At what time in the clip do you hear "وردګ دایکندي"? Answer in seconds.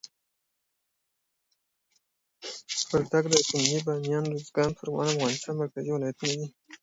2.89-3.79